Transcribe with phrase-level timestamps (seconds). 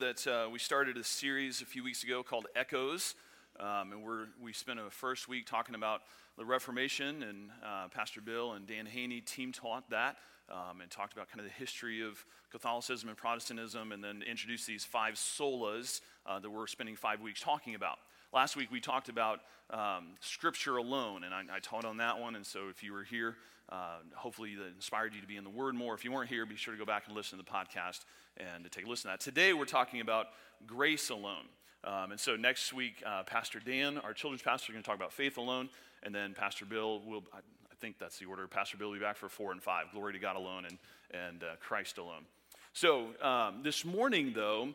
[0.00, 3.14] that uh, we started a series a few weeks ago called Echoes.
[3.58, 6.00] Um, and we're, we spent a first week talking about
[6.38, 10.16] the Reformation, and uh, Pastor Bill and Dan Haney team taught that
[10.50, 14.66] um, and talked about kind of the history of Catholicism and Protestantism, and then introduced
[14.66, 17.98] these five solas uh, that we're spending five weeks talking about.
[18.32, 22.36] Last week we talked about um, Scripture alone, and I, I, taught on that one.
[22.36, 23.36] And so if you were here,
[23.70, 25.94] uh, hopefully that inspired you to be in the Word more.
[25.94, 28.04] If you weren't here, be sure to go back and listen to the podcast
[28.36, 29.20] and to take a listen to that.
[29.20, 30.26] Today we're talking about
[30.66, 31.46] grace alone.
[31.84, 34.96] Um, and so next week, uh, Pastor Dan, our children's pastor, is going to talk
[34.96, 35.70] about faith alone,
[36.02, 37.24] and then Pastor Bill will.
[37.32, 38.46] I, I think that's the order.
[38.46, 39.86] Pastor Bill will be back for four and five.
[39.92, 40.78] Glory to God alone and
[41.12, 42.24] and uh, Christ alone.
[42.72, 44.74] So um, this morning, though,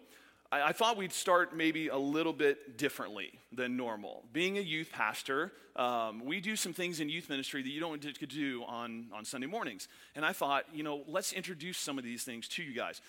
[0.55, 4.23] I, I, thought we'd start maybe a little bit differently than normal.
[4.31, 8.01] Being a youth pastor, um, we do some things in youth ministry that you don't
[8.29, 9.89] do on, on Sunday mornings.
[10.15, 13.01] And I thought, you know, let's introduce some of these things to you guys.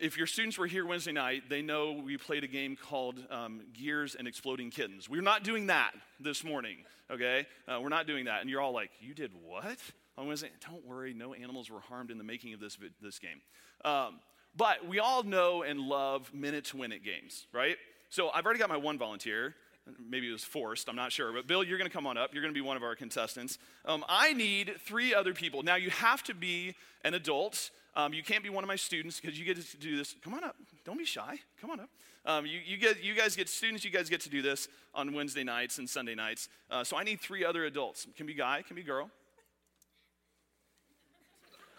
[0.00, 3.60] If your students were here Wednesday night, they know we played a game called um,
[3.72, 5.08] Gears and Exploding Kittens.
[5.08, 6.78] We're not doing that this morning,
[7.12, 7.46] okay?
[7.68, 8.40] Uh, we're not doing that.
[8.40, 9.78] And you're all like, you did what?
[10.18, 10.50] On Wednesday?
[10.68, 13.40] Don't worry, no animals were harmed in the making of this, this game.
[13.84, 14.18] Um,
[14.56, 17.76] but we all know and love minute to win it games, right?
[18.10, 19.54] So I've already got my one volunteer.
[19.98, 21.32] Maybe it was forced, I'm not sure.
[21.32, 22.32] But Bill, you're going to come on up.
[22.32, 23.58] You're going to be one of our contestants.
[23.84, 25.62] Um, I need three other people.
[25.62, 27.70] Now, you have to be an adult.
[27.96, 30.14] Um, you can't be one of my students because you get to do this.
[30.22, 30.56] Come on up.
[30.84, 31.40] Don't be shy.
[31.60, 31.90] Come on up.
[32.24, 35.12] Um, you, you, get, you guys get students, you guys get to do this on
[35.12, 36.48] Wednesday nights and Sunday nights.
[36.70, 38.06] Uh, so I need three other adults.
[38.16, 39.10] Can be guy, can be girl.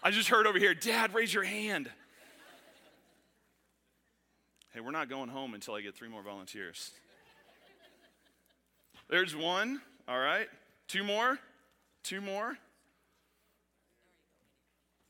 [0.02, 1.90] I just heard over here, Dad, raise your hand.
[4.74, 6.90] Hey, we're not going home until I get three more volunteers.
[9.08, 9.80] There's one.
[10.08, 10.48] All right.
[10.88, 11.38] Two more.
[12.02, 12.58] Two more.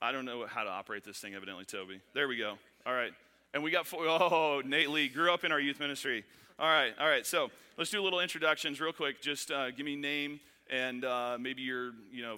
[0.02, 2.02] I don't know how to operate this thing, evidently, Toby.
[2.12, 2.58] There we go.
[2.84, 3.12] All right.
[3.54, 6.26] And we got, oh, Nate Lee grew up in our youth ministry.
[6.58, 6.92] All right.
[7.00, 7.24] All right.
[7.24, 9.22] So let's do a little introductions real quick.
[9.22, 12.36] Just uh, give me name and uh, maybe your, you know,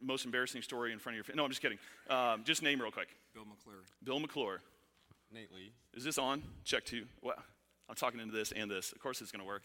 [0.00, 1.34] most embarrassing story in front of your.
[1.34, 1.78] No, I'm just kidding.
[2.08, 3.08] Um, just name real quick.
[3.34, 3.82] Bill McClure.
[4.04, 4.60] Bill McClure.
[5.34, 5.72] Nate Lee.
[5.94, 6.42] Is this on?
[6.64, 7.04] Check two.
[7.20, 7.38] What?
[7.88, 8.92] I'm talking into this and this.
[8.92, 9.64] Of course, it's going to work.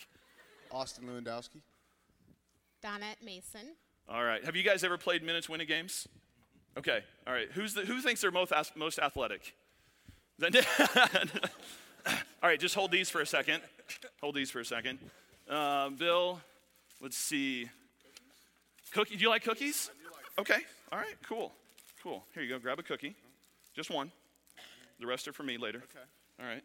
[0.71, 1.61] Austin Lewandowski.
[2.83, 3.75] Donette Mason.
[4.09, 4.43] All right.
[4.43, 6.07] Have you guys ever played minutes winning games?
[6.77, 7.01] Okay.
[7.25, 7.49] All right.
[7.53, 9.55] Who's the, who thinks they're most, most athletic?
[10.43, 10.49] All
[12.44, 12.59] right.
[12.59, 13.61] Just hold these for a second.
[14.21, 14.99] Hold these for a second.
[15.49, 16.39] Uh, Bill,
[17.01, 17.69] let's see.
[18.91, 19.15] Cookie?
[19.15, 19.89] Do you like cookies?
[20.38, 20.59] Okay.
[20.91, 21.15] All right.
[21.27, 21.51] Cool.
[22.03, 22.23] Cool.
[22.33, 22.59] Here you go.
[22.59, 23.15] Grab a cookie.
[23.75, 24.11] Just one.
[24.99, 25.79] The rest are for me later.
[25.79, 26.05] Okay.
[26.40, 26.64] All right.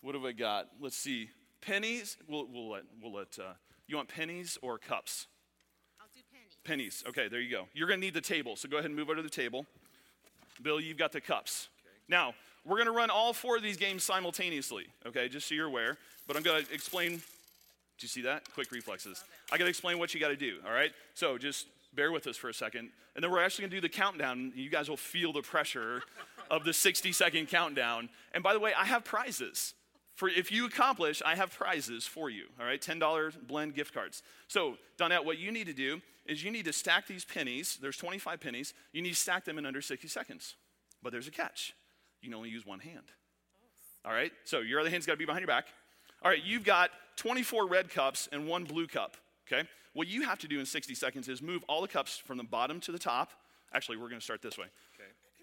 [0.00, 0.68] What have I got?
[0.80, 1.30] Let's see.
[1.60, 2.16] Pennies.
[2.28, 2.82] We'll, we'll let.
[3.00, 3.38] We'll let.
[3.38, 3.52] Uh,
[3.86, 5.26] you want pennies or cups?
[6.00, 6.56] I'll do pennies.
[6.64, 7.04] Pennies.
[7.08, 7.68] Okay, there you go.
[7.74, 9.66] You're going to need the table, so go ahead and move over to the table.
[10.62, 11.68] Bill, you've got the cups.
[11.84, 11.94] Okay.
[12.08, 12.34] Now,
[12.64, 15.98] we're going to run all four of these games simultaneously, okay, just so you're aware.
[16.26, 17.18] But I'm going to explain.
[17.18, 17.22] Do
[18.00, 18.52] you see that?
[18.52, 19.22] Quick reflexes.
[19.52, 20.90] I got to explain what you got to do, all right?
[21.14, 22.90] So just bear with us for a second.
[23.14, 24.52] And then we're actually going to do the countdown.
[24.54, 26.02] You guys will feel the pressure
[26.50, 28.08] of the 60 second countdown.
[28.32, 29.74] And by the way, I have prizes.
[30.14, 32.46] For if you accomplish, I have prizes for you.
[32.58, 34.22] All right, $10 blend gift cards.
[34.48, 37.78] So, Donette, what you need to do is you need to stack these pennies.
[37.80, 38.72] There's 25 pennies.
[38.92, 40.56] You need to stack them in under 60 seconds.
[41.02, 41.74] But there's a catch.
[42.22, 43.12] You can only use one hand.
[44.04, 45.66] All right, so your other hand's got to be behind your back.
[46.22, 49.16] All right, you've got 24 red cups and one blue cup.
[49.46, 49.68] Okay?
[49.92, 52.44] What you have to do in 60 seconds is move all the cups from the
[52.44, 53.32] bottom to the top.
[53.72, 54.66] Actually, we're going to start this way.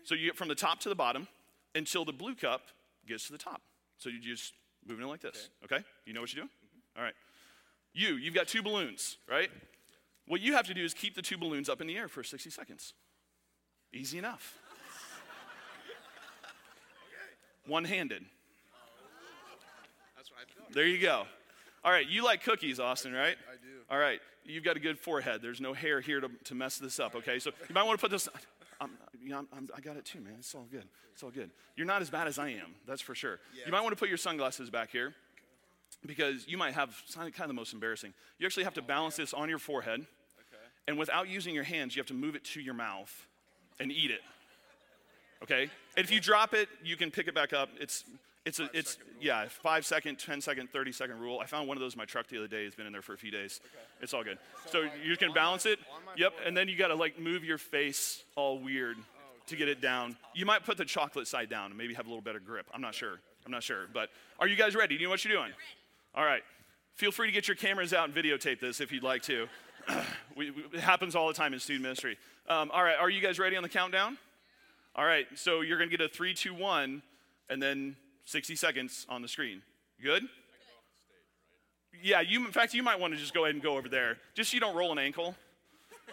[0.04, 0.08] Okay.
[0.08, 1.28] So you get from the top to the bottom
[1.76, 2.68] until the blue cup
[3.08, 3.62] gets to the top.
[3.98, 4.54] So you just
[4.88, 5.50] moving it like this.
[5.64, 5.76] Okay?
[5.76, 5.86] okay?
[6.06, 6.50] You know what you're doing?
[6.50, 7.00] Mm-hmm.
[7.00, 7.16] All right.
[7.94, 9.50] You, you've got two balloons, right?
[10.28, 12.24] What you have to do is keep the two balloons up in the air for
[12.24, 12.94] 60 seconds.
[13.94, 14.58] Easy enough.
[17.68, 18.26] One handed.
[20.74, 21.26] There you go.
[21.84, 23.36] All right, you like cookies, Austin, right?
[23.48, 23.84] I do.
[23.92, 25.42] All right, you've got a good forehead.
[25.42, 27.40] There's no hair here to, to mess this up, okay?
[27.40, 28.28] So you might want to put this.
[28.84, 30.36] I'm, you know, I'm, i got it too, man.
[30.40, 30.86] It's all good.
[31.14, 31.52] It's all good.
[31.76, 33.40] You're not as bad as I am, that's for sure.
[33.66, 35.14] You might want to put your sunglasses back here
[36.06, 38.14] because you might have kind of the most embarrassing.
[38.40, 40.64] You actually have to oh, balance this on your forehead, okay.
[40.88, 43.28] and without using your hands, you have to move it to your mouth
[43.80, 44.22] and eat it.
[45.44, 45.70] Okay?
[45.98, 47.70] And if you drop it, you can pick it back up.
[47.80, 48.06] It's
[48.46, 51.40] it's a, it's yeah, five second, 10 second, 30 second rule.
[51.42, 52.66] I found one of those in my truck the other day.
[52.66, 53.62] It's been in there for a few days.
[53.64, 53.84] Okay.
[54.02, 54.38] It's all good.
[54.66, 55.80] So, so you can balance it.
[56.18, 59.04] Yep, and then you got to like move your face all weird oh,
[59.48, 60.18] to get it down.
[60.34, 62.68] You might put the chocolate side down and maybe have a little better grip.
[62.74, 63.20] I'm not sure.
[63.46, 63.88] I'm not sure.
[63.94, 64.10] But
[64.40, 64.96] are you guys ready?
[64.96, 65.52] Do you know what you're doing?
[66.14, 66.44] All right.
[66.96, 69.48] Feel free to get your cameras out and videotape this if you'd like to.
[70.36, 72.18] we, we, it happens all the time in student ministry.
[72.50, 74.18] Um, all right, are you guys ready on the countdown?
[74.96, 77.02] All right, so you're going to get a three, two, one
[77.50, 79.62] and then 60 seconds on the screen.
[80.02, 80.24] Good?
[82.02, 84.18] Yeah, you, in fact, you might want to just go ahead and go over there,
[84.34, 85.36] just so you don't roll an ankle,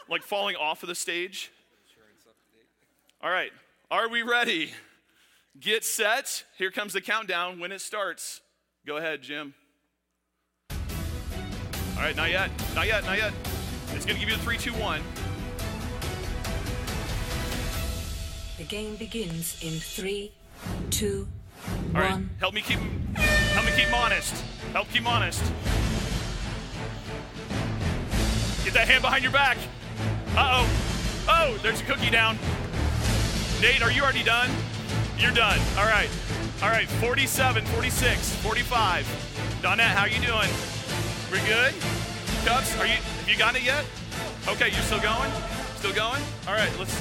[0.08, 1.50] like falling off of the stage.
[3.22, 3.52] All right,
[3.90, 4.72] are we ready?
[5.58, 6.44] Get set.
[6.56, 8.40] Here comes the countdown when it starts.
[8.86, 9.54] Go ahead, Jim.
[10.70, 13.32] All right, not yet, not yet, not yet.
[13.94, 15.02] It's gonna give you the three, two, one.
[18.56, 20.32] The game begins in three,
[20.90, 21.26] two,
[21.94, 22.30] All right, one.
[22.38, 24.34] help me keep him, help me keep him honest.
[24.72, 25.42] Help keep him honest.
[28.64, 29.56] Get that hand behind your back.
[30.36, 31.26] Uh oh.
[31.28, 32.38] Oh, there's a cookie down.
[33.60, 34.50] Nate, are you already done?
[35.18, 35.58] You're done.
[35.76, 36.08] All right.
[36.62, 39.06] All right, 47, 46, 45.
[39.62, 40.50] Donette, how you doing?
[41.32, 41.74] We're good?
[42.44, 43.86] Cups, are you, have you got it yet?
[44.46, 45.30] Okay, you're still going?
[45.76, 46.22] Still going?
[46.46, 46.92] All right, let's,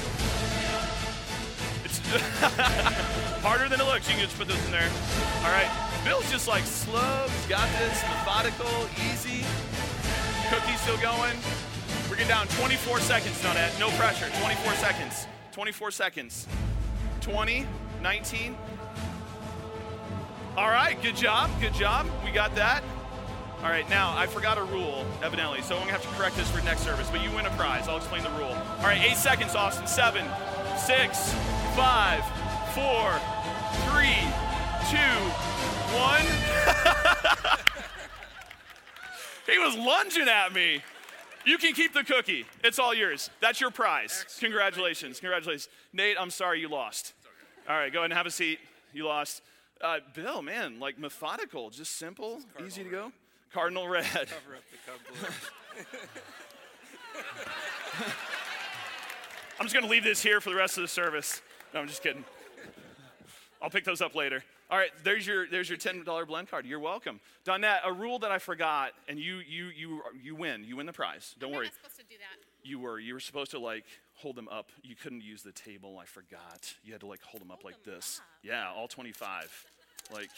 [3.42, 4.08] harder than it looks.
[4.08, 4.90] You can just put those in there.
[5.44, 5.70] All right.
[6.04, 7.26] Bill's just like slow.
[7.28, 8.02] He's got this.
[8.02, 9.44] Methodical, easy.
[10.48, 11.36] Cookie's still going.
[12.08, 13.78] We're getting down 24 seconds, Donette.
[13.78, 14.28] No pressure.
[14.40, 15.26] 24 seconds.
[15.52, 16.46] 24 seconds.
[17.20, 17.66] 20,
[18.02, 18.56] 19.
[20.56, 21.00] All right.
[21.02, 21.50] Good job.
[21.60, 22.06] Good job.
[22.24, 22.82] We got that.
[23.62, 26.50] All right, now I forgot a rule, evidently, so I'm gonna have to correct this
[26.50, 27.88] for next service, but you win a prize.
[27.88, 28.56] I'll explain the rule.
[28.78, 29.86] All right, eight seconds, Austin.
[29.86, 30.24] Seven,
[30.78, 31.34] six,
[31.76, 32.24] five,
[32.74, 33.12] four,
[33.86, 34.18] three,
[34.90, 35.20] two,
[35.96, 36.24] one.
[39.46, 40.82] he was lunging at me.
[41.44, 42.44] You can keep the cookie.
[42.62, 43.30] It's all yours.
[43.40, 44.24] That's your prize.
[44.40, 45.20] Congratulations.
[45.20, 45.68] Congratulations.
[45.92, 47.14] Nate, I'm sorry you lost.
[47.68, 48.58] All right, go ahead and have a seat.
[48.92, 49.42] You lost.
[49.80, 53.12] Uh, Bill, man, like methodical, just simple, easy to go.
[53.52, 54.04] Cardinal red.
[54.04, 54.78] Cover up the
[59.58, 61.42] I'm just going to leave this here for the rest of the service.
[61.72, 62.24] No, I'm just kidding.
[63.62, 64.42] I'll pick those up later.
[64.70, 66.64] All right, there's your there's your ten dollar blend card.
[66.64, 67.80] You're welcome, Donette.
[67.84, 70.64] A rule that I forgot, and you you you you win.
[70.64, 71.34] You win the prize.
[71.38, 71.66] Don't Am I worry.
[71.66, 72.38] not supposed to do that?
[72.68, 73.84] You were you were supposed to like
[74.14, 74.70] hold them up.
[74.82, 75.98] You couldn't use the table.
[76.00, 76.72] I forgot.
[76.84, 78.20] You had to like hold them up Hold like them this.
[78.20, 78.26] up.
[78.42, 79.66] Yeah, all 25,
[80.14, 80.30] like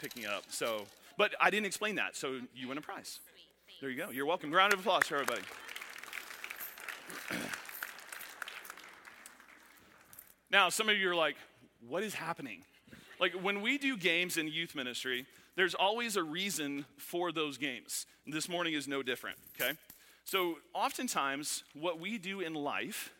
[0.00, 0.44] picking up.
[0.48, 0.86] So,
[1.18, 2.16] but I didn't explain that.
[2.16, 3.20] So you win a prize.
[3.68, 3.80] Sweet.
[3.80, 4.10] There you go.
[4.10, 4.50] You're welcome.
[4.52, 5.42] Round of applause for everybody.
[10.50, 11.36] now, some of you are like,
[11.86, 12.62] what is happening?
[13.18, 15.26] Like, when we do games in youth ministry,
[15.56, 18.06] there's always a reason for those games.
[18.26, 19.72] This morning is no different, okay?
[20.24, 23.12] So, oftentimes, what we do in life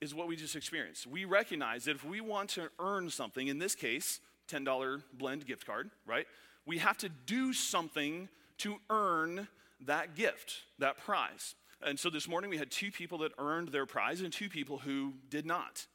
[0.00, 1.06] is what we just experienced.
[1.06, 4.20] We recognize that if we want to earn something, in this case,
[4.50, 6.26] $10 blend gift card, right?
[6.66, 9.48] We have to do something to earn
[9.86, 11.54] that gift, that prize.
[11.84, 14.78] And so this morning we had two people that earned their prize and two people
[14.78, 15.86] who did not.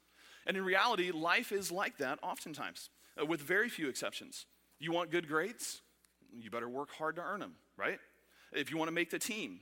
[0.47, 2.89] And in reality, life is like that oftentimes,
[3.21, 4.45] uh, with very few exceptions.
[4.79, 5.81] You want good grades?
[6.33, 7.99] You better work hard to earn them, right?
[8.53, 9.59] If you want to make the team,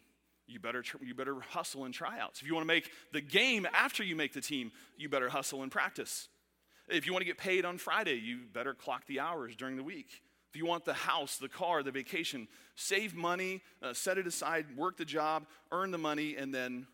[0.47, 2.41] you better, tr- you better hustle in tryouts.
[2.41, 5.63] If you want to make the game after you make the team, you better hustle
[5.63, 6.27] in practice.
[6.87, 9.83] If you want to get paid on Friday, you better clock the hours during the
[9.83, 10.21] week.
[10.51, 14.67] If you want the house, the car, the vacation, save money, uh, set it aside,
[14.77, 16.85] work the job, earn the money, and then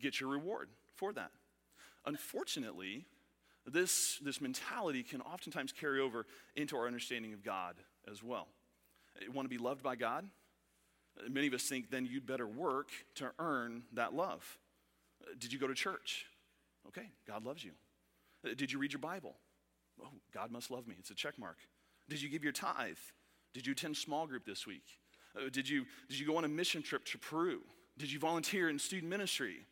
[0.00, 1.32] get your reward for that.
[2.04, 3.06] Unfortunately,
[3.66, 6.26] this, this mentality can oftentimes carry over
[6.56, 7.76] into our understanding of God
[8.10, 8.48] as well.
[9.20, 10.26] You want to be loved by God?
[11.28, 14.58] Many of us think then you'd better work to earn that love.
[15.38, 16.26] Did you go to church?
[16.88, 17.72] Okay, God loves you.
[18.56, 19.36] Did you read your Bible?
[20.02, 20.96] Oh, God must love me.
[20.98, 21.58] It's a check mark.
[22.08, 22.96] Did you give your tithe?
[23.54, 24.84] Did you attend small group this week?
[25.36, 27.60] Uh, Did you, did you go on a mission trip to Peru?
[27.98, 29.66] Did you volunteer in student ministry?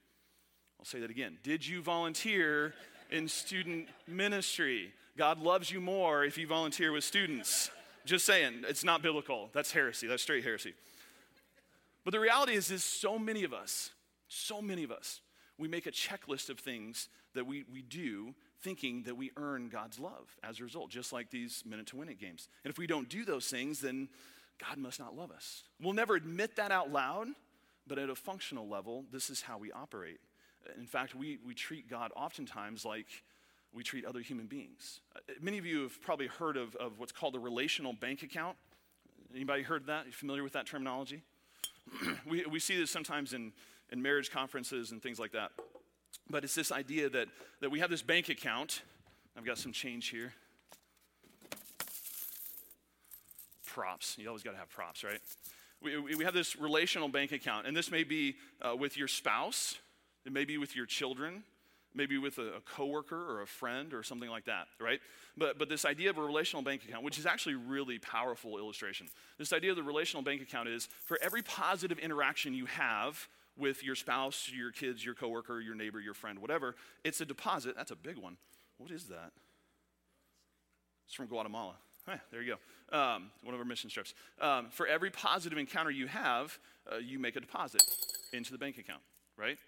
[0.80, 1.36] I'll say that again.
[1.42, 2.72] Did you volunteer
[3.10, 4.94] in student ministry?
[5.14, 7.70] God loves you more if you volunteer with students.
[8.06, 9.50] Just saying, it's not biblical.
[9.52, 10.06] That's heresy.
[10.06, 10.72] That's straight heresy.
[12.02, 13.90] But the reality is, is so many of us,
[14.28, 15.20] so many of us,
[15.58, 19.98] we make a checklist of things that we, we do thinking that we earn God's
[19.98, 22.48] love as a result, just like these minute to win it games.
[22.64, 24.08] And if we don't do those things, then
[24.58, 25.64] God must not love us.
[25.78, 27.28] We'll never admit that out loud,
[27.86, 30.20] but at a functional level, this is how we operate.
[30.78, 33.06] In fact, we, we treat God oftentimes like
[33.72, 35.00] we treat other human beings.
[35.14, 38.56] Uh, Many of you have probably heard of, of what's called a relational bank account.
[39.34, 40.06] Anybody heard that?
[40.06, 41.22] You familiar with that terminology?
[42.28, 43.52] we, we see this sometimes in,
[43.90, 45.52] in marriage conferences and things like that.
[46.28, 47.28] But it's this idea that,
[47.60, 48.82] that we have this bank account.
[49.36, 50.32] I've got some change here.
[53.66, 54.16] Props.
[54.18, 55.20] You always got to have props, right?
[55.82, 59.78] We, we have this relational bank account, and this may be uh, with your spouse,
[60.24, 61.42] it may be with your children,
[61.94, 65.00] maybe with a, a coworker or a friend or something like that, right?
[65.36, 69.08] But, but this idea of a relational bank account, which is actually really powerful illustration.
[69.38, 73.82] This idea of the relational bank account is for every positive interaction you have with
[73.82, 77.74] your spouse, your kids, your coworker, your neighbor, your friend, whatever, it's a deposit.
[77.76, 78.36] That's a big one.
[78.78, 79.32] What is that?
[81.06, 81.74] It's from Guatemala.
[82.06, 82.96] Hey, there you go.
[82.96, 84.14] Um, one of our mission trips.
[84.40, 86.58] Um, for every positive encounter you have,
[86.90, 87.82] uh, you make a deposit
[88.32, 89.02] into the bank account,
[89.36, 89.58] right?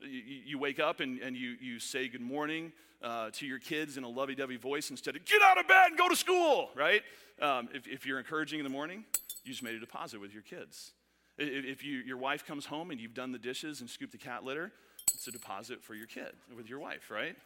[0.00, 4.04] You, wake up and, and you, you say good morning uh, to your kids in
[4.04, 7.02] a lovey dovey voice instead of get out of bed and go to school, right?
[7.40, 9.04] Um, if, if you're encouraging in the morning,
[9.44, 10.92] you just made a deposit with your kids.
[11.36, 14.18] If, if you, your wife comes home and you've done the dishes and scooped the
[14.18, 14.72] cat litter,
[15.12, 17.36] it's a deposit for your kid with your wife, right?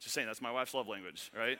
[0.00, 1.58] Just saying, that's my wife's love language, right?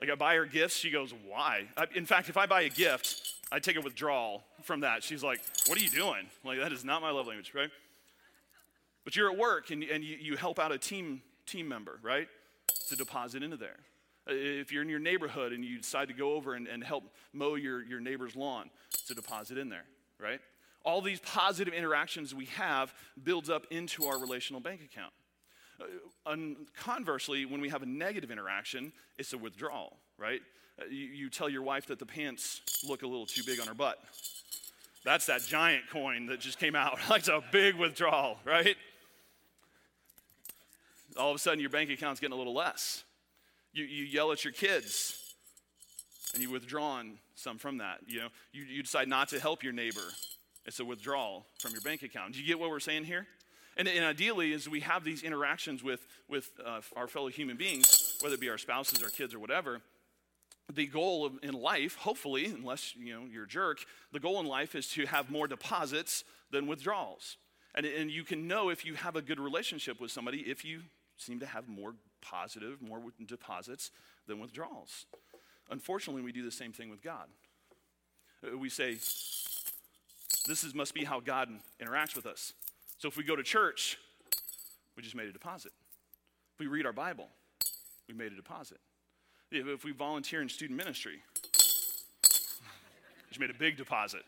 [0.00, 2.70] Like I buy her gifts, she goes, "Why?" I, in fact, if I buy a
[2.70, 5.02] gift, I take a withdrawal from that.
[5.02, 7.70] She's like, "What are you doing?" Like that is not my love language, right?
[9.04, 12.28] But you're at work and, and you, you help out a team team member, right?
[12.88, 13.78] To deposit into there.
[14.28, 17.04] Uh, If you're in your neighborhood and you decide to go over and, and help
[17.32, 18.70] mow your, your neighbor's lawn,
[19.08, 19.84] to deposit in there,
[20.18, 20.40] right?
[20.84, 25.12] All these positive interactions we have builds up into our relational bank account.
[25.80, 30.40] Uh, un- conversely, when we have a negative interaction, it's a withdrawal, right?
[30.80, 33.66] Uh, you, you tell your wife that the pants look a little too big on
[33.66, 33.98] her butt.
[35.04, 36.98] That's that giant coin that just came out.
[37.08, 38.76] That's a big withdrawal, right?
[41.16, 43.04] All of a sudden, your bank account's getting a little less.
[43.72, 45.34] You, you yell at your kids,
[46.34, 47.98] and you withdrawn some from that.
[48.06, 50.12] You know, you, you decide not to help your neighbor.
[50.66, 52.34] It's a withdrawal from your bank account.
[52.34, 53.26] Do you get what we're saying here?
[53.76, 58.18] And, and ideally, as we have these interactions with, with uh, our fellow human beings,
[58.20, 59.80] whether it be our spouses, our kids, or whatever,
[60.72, 63.78] the goal of, in life, hopefully, unless you know you're a jerk,
[64.12, 67.36] the goal in life is to have more deposits than withdrawals.
[67.74, 70.82] And, and you can know if you have a good relationship with somebody if you
[71.20, 73.90] seem to have more positive, more deposits
[74.26, 75.06] than withdrawals.
[75.70, 77.28] Unfortunately, we do the same thing with God.
[78.46, 78.94] Uh, We say,
[80.46, 81.48] this is, must be how God
[81.80, 82.52] interacts with us.
[82.98, 83.98] So if we go to church,
[84.96, 85.72] we just made a deposit.
[86.54, 87.28] If we read our Bible,
[88.08, 88.78] we made a deposit.
[89.50, 91.22] If we volunteer in student ministry,
[92.22, 94.22] we just made a big deposit,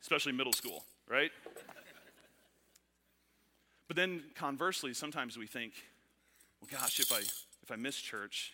[0.00, 1.30] especially middle school, right?
[3.88, 5.74] But then conversely, sometimes we think,
[6.62, 8.52] well, gosh, if I, if I miss church,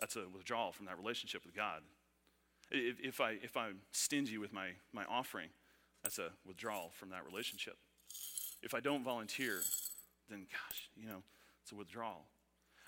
[0.00, 1.82] that's a withdrawal from that relationship with God.
[2.70, 5.50] If, if, I, if I'm stingy with my, my offering,
[6.02, 7.76] that's a withdrawal from that relationship.
[8.62, 9.60] If I don't volunteer,
[10.28, 11.22] then gosh, you know,
[11.62, 12.24] it's a withdrawal.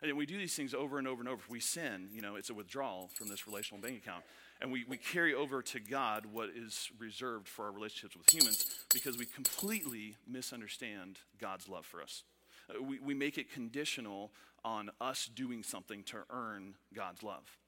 [0.02, 1.40] And we do these things over and over and over.
[1.40, 4.24] If we sin, you know, it's a withdrawal from this relational bank account.
[4.60, 8.84] And we, we carry over to God what is reserved for our relationships with humans
[8.92, 12.24] because we completely misunderstand God's love for us.
[12.71, 14.33] Uh, We, we make it conditional
[14.64, 17.59] on us doing something to earn God's love.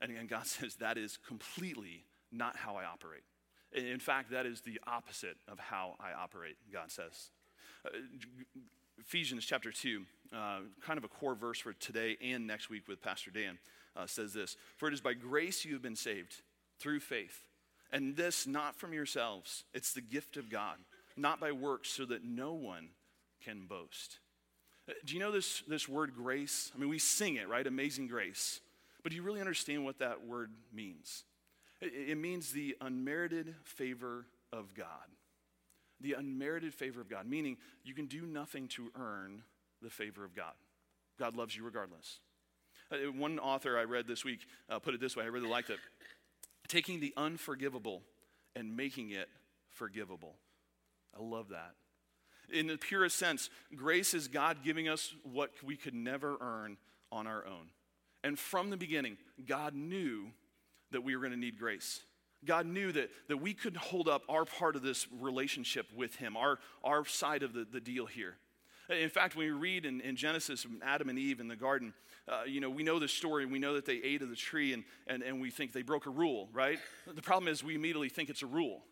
[0.00, 3.22] And again, God says that is completely not how I operate.
[3.72, 7.30] In fact, that is the opposite of how I operate, God says.
[7.86, 7.90] Uh,
[9.00, 13.02] Ephesians chapter 2, uh, kind of a core verse for today and next week with
[13.02, 13.58] Pastor Dan,
[13.96, 16.42] uh, says this For it is by grace you have been saved
[16.78, 17.44] through faith,
[17.90, 19.64] and this not from yourselves.
[19.72, 20.76] It's the gift of God,
[21.16, 22.90] not by works, so that no one
[23.42, 24.18] can boast.
[25.04, 26.70] Do you know this, this word grace?
[26.74, 27.66] I mean, we sing it, right?
[27.66, 28.60] Amazing grace.
[29.02, 31.24] But do you really understand what that word means?
[31.80, 34.86] It, it means the unmerited favor of God
[36.02, 39.42] the unmerited favor of God, meaning you can do nothing to earn
[39.80, 40.52] the favor of God.
[41.18, 42.18] God loves you regardless.
[42.90, 45.70] Uh, One author I read this week uh, put it this way, I really liked
[45.70, 45.78] it.
[46.68, 48.02] Taking the unforgivable
[48.54, 49.28] and making it
[49.70, 50.34] forgivable.
[51.16, 51.74] I love that.
[52.52, 56.76] In the purest sense, grace is God giving us what we could never earn
[57.10, 57.70] on our own.
[58.24, 59.16] And from the beginning,
[59.46, 60.28] God knew
[60.90, 62.00] that we were going to need grace.
[62.44, 66.36] God knew that, that we could hold up our part of this relationship with Him,
[66.36, 68.36] our, our side of the, the deal here.
[68.88, 71.94] In fact, when we read in, in Genesis Adam and Eve in the garden,
[72.28, 73.46] uh, you know, we know the story.
[73.46, 76.06] We know that they ate of the tree and, and, and we think they broke
[76.06, 76.78] a rule, right?
[77.12, 78.82] The problem is we immediately think it's a rule.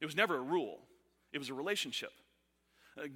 [0.00, 0.78] It was never a rule,
[1.32, 2.12] it was a relationship.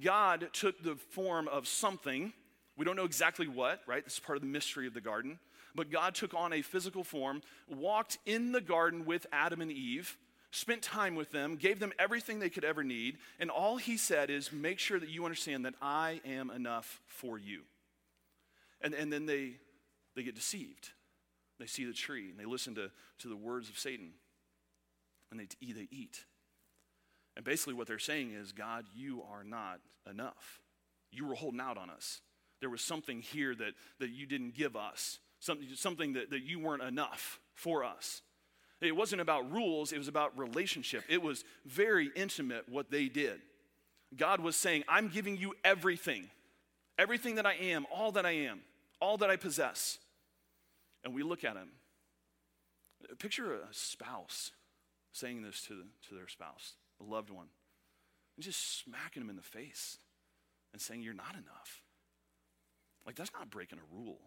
[0.03, 2.33] God took the form of something.
[2.77, 4.03] We don't know exactly what, right?
[4.03, 5.39] This is part of the mystery of the garden.
[5.73, 10.17] But God took on a physical form, walked in the garden with Adam and Eve,
[10.51, 14.29] spent time with them, gave them everything they could ever need, and all he said
[14.29, 17.61] is, Make sure that you understand that I am enough for you.
[18.81, 19.53] And, and then they,
[20.15, 20.89] they get deceived.
[21.59, 24.11] They see the tree and they listen to, to the words of Satan,
[25.29, 26.25] and they, they eat.
[27.35, 30.61] And basically, what they're saying is, God, you are not enough.
[31.11, 32.21] You were holding out on us.
[32.59, 36.59] There was something here that, that you didn't give us, something, something that, that you
[36.59, 38.21] weren't enough for us.
[38.81, 41.03] It wasn't about rules, it was about relationship.
[41.07, 43.39] It was very intimate what they did.
[44.15, 46.29] God was saying, I'm giving you everything,
[46.97, 48.61] everything that I am, all that I am,
[48.99, 49.99] all that I possess.
[51.03, 51.69] And we look at him.
[53.19, 54.51] Picture a spouse
[55.11, 57.47] saying this to, to their spouse, a loved one,
[58.35, 59.97] and just smacking them in the face
[60.73, 61.81] and saying, You're not enough.
[63.05, 64.19] Like, that's not breaking a rule,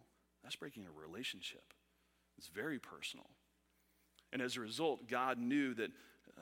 [0.43, 1.73] that's breaking a relationship.
[2.37, 3.27] It's very personal.
[4.33, 5.91] And as a result, God knew that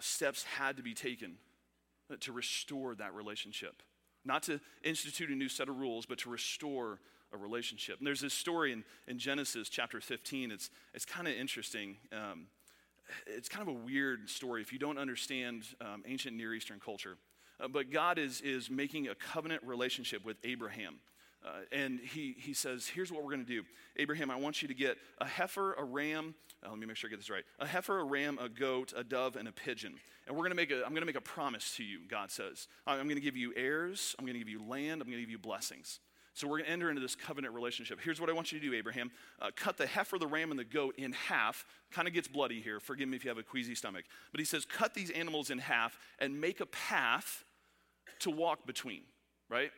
[0.00, 1.36] steps had to be taken
[2.20, 3.82] to restore that relationship.
[4.24, 7.00] Not to institute a new set of rules, but to restore
[7.32, 7.98] a relationship.
[7.98, 10.50] And there's this story in, in Genesis chapter 15.
[10.50, 11.96] It's, it's kind of interesting.
[12.12, 12.46] Um,
[13.26, 17.16] it's kind of a weird story if you don't understand um, ancient Near Eastern culture.
[17.61, 20.97] Uh, but God is, is making a covenant relationship with Abraham.
[21.45, 23.62] Uh, and he, he says, Here's what we're going to do.
[23.97, 26.35] Abraham, I want you to get a heifer, a ram.
[26.64, 27.45] Uh, let me make sure I get this right.
[27.59, 29.95] A heifer, a ram, a goat, a dove, and a pigeon.
[30.26, 32.31] And we're going to make a, I'm going to make a promise to you, God
[32.31, 32.69] says.
[32.87, 34.14] I'm going to give you heirs.
[34.19, 35.02] I'm going to give you land.
[35.02, 35.99] I'm going to give you blessings.
[36.34, 38.00] So we're going to enter into this covenant relationship.
[38.02, 39.10] Here's what I want you to do, Abraham.
[39.40, 41.66] Uh, cut the heifer, the ram, and the goat in half.
[41.90, 42.80] Kind of gets bloody here.
[42.80, 44.04] Forgive me if you have a queasy stomach.
[44.30, 47.44] But he says, cut these animals in half and make a path
[48.20, 49.02] to walk between,
[49.50, 49.70] right?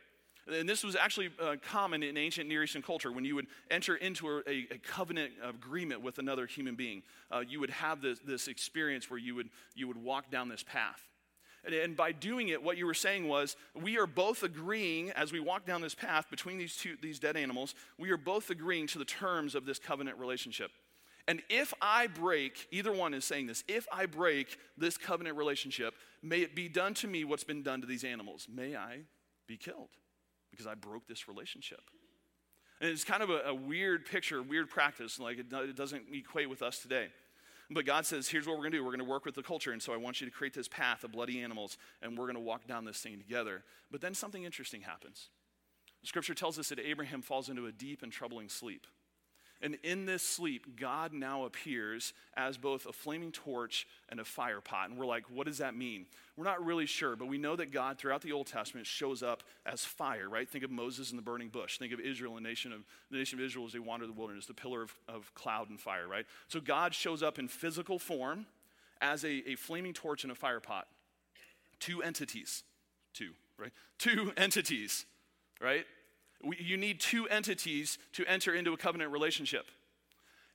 [0.47, 3.11] And this was actually uh, common in ancient Near Eastern culture.
[3.11, 7.59] When you would enter into a, a covenant agreement with another human being, uh, you
[7.59, 11.01] would have this, this experience where you would, you would walk down this path.
[11.65, 15.39] And by doing it, what you were saying was, we are both agreeing as we
[15.39, 18.99] walk down this path between these two these dead animals, we are both agreeing to
[18.99, 20.71] the terms of this covenant relationship.
[21.27, 25.95] And if I break, either one is saying this, if I break this covenant relationship,
[26.21, 28.47] may it be done to me what's been done to these animals.
[28.53, 28.99] May I
[29.47, 29.89] be killed
[30.51, 31.81] because I broke this relationship.
[32.79, 36.49] And it's kind of a, a weird picture, weird practice, like it, it doesn't equate
[36.49, 37.07] with us today.
[37.69, 38.83] But God says, here's what we're going to do.
[38.83, 39.71] We're going to work with the culture.
[39.71, 42.35] And so I want you to create this path of bloody animals, and we're going
[42.35, 43.63] to walk down this thing together.
[43.91, 45.29] But then something interesting happens.
[46.03, 48.85] Scripture tells us that Abraham falls into a deep and troubling sleep.
[49.65, 54.61] And in this sleep, God now appears as both a flaming torch and a fire
[54.61, 54.91] pot.
[54.91, 56.05] And we're like, what does that mean?
[56.37, 59.41] We're not really sure, but we know that God throughout the Old Testament shows up
[59.65, 60.47] as fire, right?
[60.47, 61.79] Think of Moses in the burning bush.
[61.79, 64.45] Think of Israel, the nation of, the nation of Israel as they wander the wilderness,
[64.45, 66.27] the pillar of, of cloud and fire, right?
[66.47, 68.45] So God shows up in physical form
[69.01, 70.85] as a, a flaming torch and a fire pot.
[71.79, 72.61] Two entities.
[73.15, 73.71] Two, right?
[73.97, 75.07] Two entities,
[75.59, 75.87] right?
[76.43, 79.65] We, you need two entities to enter into a covenant relationship.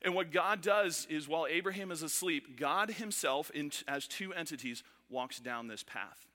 [0.03, 4.83] And what God does is while Abraham is asleep, God himself, in, as two entities,
[5.11, 6.27] walks down this path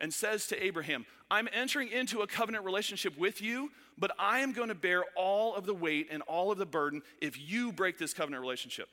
[0.00, 4.52] and says to Abraham, I'm entering into a covenant relationship with you, but I am
[4.52, 7.98] going to bear all of the weight and all of the burden if you break
[7.98, 8.88] this covenant relationship.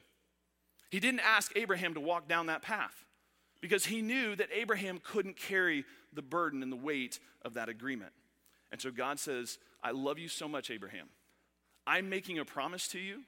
[0.90, 3.06] He didn't ask Abraham to walk down that path
[3.62, 8.12] because he knew that Abraham couldn't carry the burden and the weight of that agreement.
[8.72, 11.08] And so God says, I love you so much, Abraham.
[11.88, 13.22] I'm making a promise to you.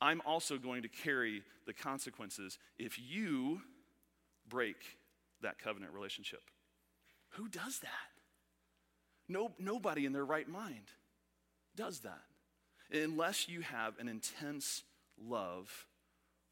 [0.00, 3.60] I'm also going to carry the consequences if you
[4.48, 4.76] break
[5.42, 6.42] that covenant relationship.
[7.30, 7.88] Who does that?
[9.28, 10.90] No, nobody in their right mind
[11.74, 12.22] does that
[12.92, 14.84] unless you have an intense
[15.20, 15.86] love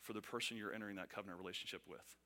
[0.00, 2.16] for the person you're entering that covenant relationship with.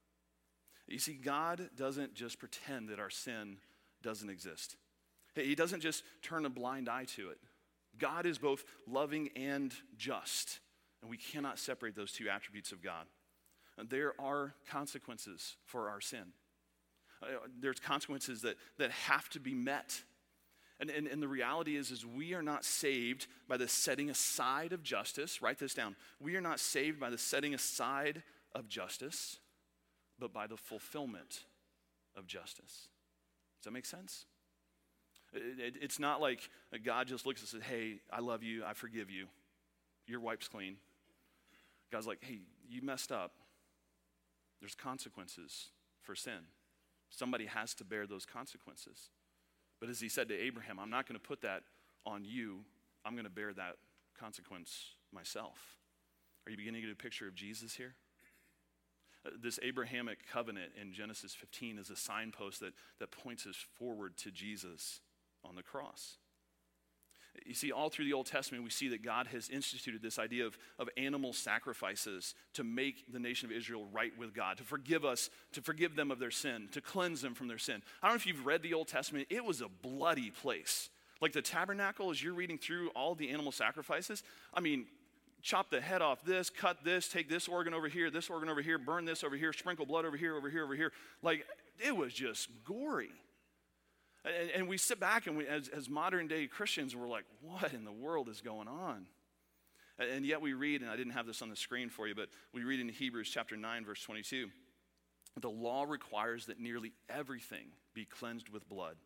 [0.86, 3.58] You see, God doesn't just pretend that our sin
[4.02, 4.76] doesn't exist.
[5.44, 7.38] He doesn't just turn a blind eye to it.
[7.98, 10.60] God is both loving and just,
[11.02, 13.06] and we cannot separate those two attributes of God.
[13.88, 16.32] There are consequences for our sin.
[17.22, 17.26] Uh,
[17.60, 20.02] there's consequences that, that have to be met.
[20.80, 24.72] And, and, and the reality is, is we are not saved by the setting aside
[24.72, 25.42] of justice.
[25.42, 25.96] Write this down.
[26.20, 28.22] We are not saved by the setting aside
[28.54, 29.38] of justice,
[30.18, 31.44] but by the fulfillment
[32.16, 32.88] of justice.
[33.58, 34.26] Does that make sense?
[35.32, 36.50] It, it, it's not like
[36.84, 39.26] God just looks and says, Hey, I love you, I forgive you,
[40.06, 40.76] your wipe's clean.
[41.90, 43.32] God's like, Hey, you messed up.
[44.60, 45.68] There's consequences
[46.02, 46.48] for sin.
[47.10, 49.10] Somebody has to bear those consequences.
[49.80, 51.62] But as he said to Abraham, I'm not going to put that
[52.04, 52.64] on you,
[53.04, 53.76] I'm going to bear that
[54.18, 55.78] consequence myself.
[56.46, 57.94] Are you beginning to get a picture of Jesus here?
[59.26, 64.16] Uh, this Abrahamic covenant in Genesis 15 is a signpost that, that points us forward
[64.18, 65.00] to Jesus
[65.48, 66.16] on the cross.
[67.46, 70.46] You see, all through the Old Testament, we see that God has instituted this idea
[70.46, 75.04] of, of animal sacrifices to make the nation of Israel right with God, to forgive
[75.04, 77.82] us, to forgive them of their sin, to cleanse them from their sin.
[78.02, 80.90] I don't know if you've read the Old Testament, it was a bloody place.
[81.20, 84.86] Like the tabernacle, as you're reading through all the animal sacrifices, I mean,
[85.42, 88.62] chop the head off this, cut this, take this organ over here, this organ over
[88.62, 90.92] here, burn this over here, sprinkle blood over here, over here, over here.
[91.22, 91.46] Like,
[91.78, 93.10] it was just gory.
[94.24, 97.72] And, and we sit back and we, as, as modern day Christians, we're like, what
[97.72, 99.06] in the world is going on?
[99.98, 102.28] And, yet we read, and I didn't have this on the screen for you, but
[102.52, 104.48] we read in Hebrews chapter 9, verse 22
[105.40, 108.96] the law requires that nearly everything be cleansed with blood.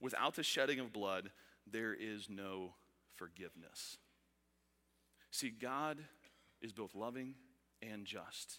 [0.00, 1.30] Without the shedding of blood,
[1.70, 2.74] there is no
[3.14, 3.98] forgiveness.
[5.30, 5.98] See, God
[6.60, 7.34] is both loving
[7.82, 8.58] and just.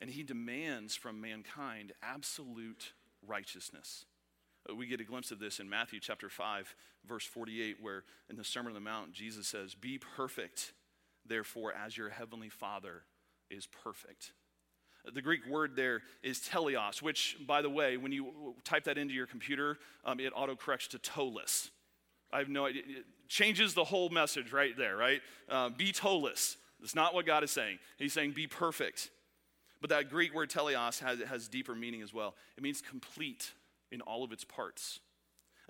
[0.00, 2.92] And he demands from mankind absolute
[3.26, 4.04] righteousness.
[4.76, 6.74] We get a glimpse of this in Matthew chapter 5,
[7.06, 10.72] verse 48, where in the Sermon on the Mount, Jesus says, Be perfect,
[11.26, 13.02] therefore, as your heavenly Father
[13.50, 14.32] is perfect.
[15.12, 19.14] The Greek word there is teleos, which, by the way, when you type that into
[19.14, 21.70] your computer, um, it autocorrects to toeless.
[22.32, 22.82] I have no idea.
[22.86, 25.20] It changes the whole message right there, right?
[25.48, 26.56] Uh, be toeless.
[26.80, 27.78] That's not what God is saying.
[27.98, 29.10] He's saying be perfect.
[29.80, 32.34] But that Greek word teleos has, has deeper meaning as well.
[32.56, 33.52] It means complete
[33.90, 35.00] in all of its parts.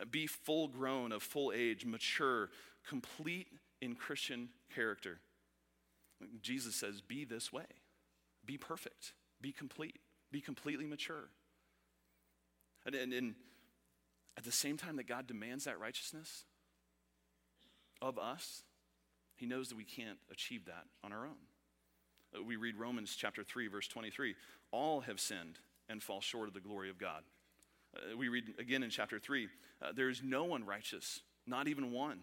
[0.01, 2.51] Uh, be full grown, of full age, mature,
[2.87, 3.49] complete
[3.81, 5.21] in Christian character.
[6.43, 7.67] Jesus says, be this way.
[8.45, 9.15] Be perfect.
[9.41, 9.99] Be complete.
[10.31, 11.31] Be completely mature.
[12.85, 13.35] And, and, and
[14.37, 16.45] at the same time that God demands that righteousness,
[18.03, 18.63] of us,
[19.37, 21.37] he knows that we can't achieve that on our own.
[22.35, 24.35] Uh, we read Romans chapter 3, verse 23
[24.73, 27.25] all have sinned and fall short of the glory of God.
[27.95, 29.49] Uh, we read again in chapter 3
[29.83, 32.21] uh, there is no one righteous, not even one.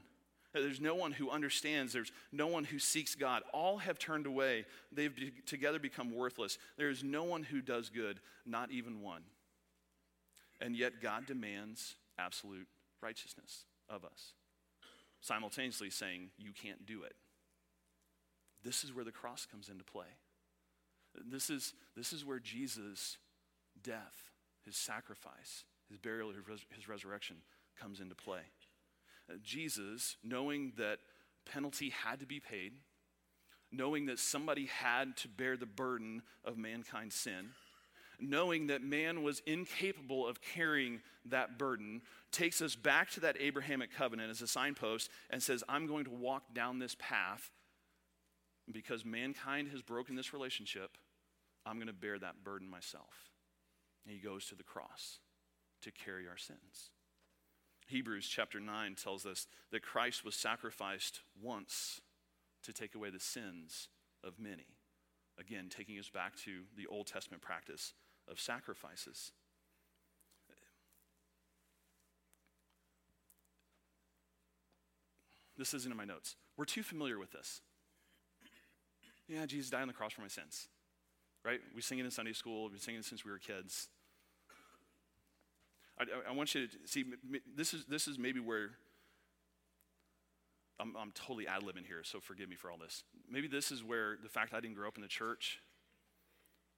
[0.56, 1.92] Uh, there's no one who understands.
[1.94, 3.44] There's no one who seeks God.
[3.54, 4.66] All have turned away.
[4.92, 6.58] They've be- together become worthless.
[6.78, 9.24] There is no one who does good, not even one.
[10.62, 12.68] And yet, God demands absolute
[13.02, 14.34] righteousness of us
[15.22, 17.16] simultaneously saying, You can't do it.
[18.64, 20.08] This is where the cross comes into play.
[21.30, 23.18] This is, this is where Jesus'
[23.82, 24.32] death,
[24.68, 26.32] his sacrifice, his burial,
[26.76, 27.38] his resurrection
[27.80, 28.42] comes into play.
[29.30, 31.00] Uh, Jesus, knowing that
[31.46, 32.74] penalty had to be paid,
[33.72, 37.50] knowing that somebody had to bear the burden of mankind's sin,
[38.20, 42.02] knowing that man was incapable of carrying that burden,
[42.32, 46.12] takes us back to that Abrahamic covenant as a signpost and says, I'm going to
[46.12, 47.52] walk down this path
[48.72, 50.98] because mankind has broken this relationship.
[51.66, 53.32] I'm going to bear that burden myself.
[54.08, 55.20] And he goes to the cross
[55.82, 56.92] to carry our sins.
[57.88, 62.00] Hebrews chapter 9 tells us that Christ was sacrificed once
[62.64, 63.90] to take away the sins
[64.24, 64.78] of many.
[65.38, 67.94] Again, taking us back to the Old Testament practice
[68.30, 69.34] of sacrifices.
[75.58, 76.38] This isn't in my notes.
[76.56, 77.62] We're too familiar with this.
[79.28, 80.70] Yeah, Jesus died on the cross for my sins.
[81.44, 81.60] Right?
[81.76, 82.64] We sing it in Sunday school.
[82.64, 83.90] We've been singing it since we were kids.
[86.00, 87.06] I, I, want you to see,
[87.56, 88.72] this is, this is maybe where
[90.80, 93.04] I'm, I'm totally ad libbing here, so forgive me for all this.
[93.30, 95.60] Maybe this is where the fact I didn't grow up in the church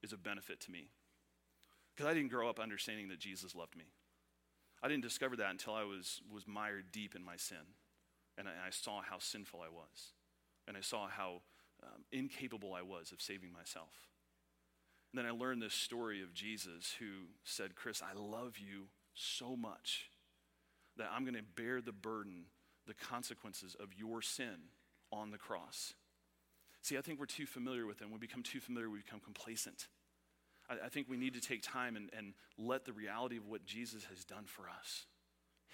[0.01, 0.89] is a benefit to me.
[1.93, 3.85] Because I didn't grow up understanding that Jesus loved me.
[4.81, 7.75] I didn't discover that until I was, was mired deep in my sin.
[8.37, 10.13] And I, I saw how sinful I was.
[10.65, 11.41] And I saw how
[11.83, 14.07] um, incapable I was of saving myself.
[15.11, 19.55] And then I learned this story of Jesus who said, Chris, I love you so
[19.55, 20.09] much
[20.97, 22.45] that I'm going to bear the burden,
[22.87, 24.69] the consequences of your sin
[25.11, 25.93] on the cross.
[26.81, 28.11] See, I think we're too familiar with them.
[28.11, 29.87] we become too familiar, we become complacent.
[30.69, 33.65] I, I think we need to take time and, and let the reality of what
[33.65, 35.05] Jesus has done for us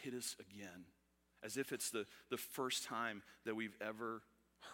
[0.01, 0.85] hit us again,
[1.43, 4.21] as if it's the, the first time that we've ever